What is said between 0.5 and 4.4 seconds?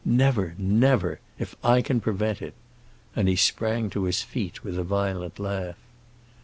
never, if I can prevent it!" And he sprang to his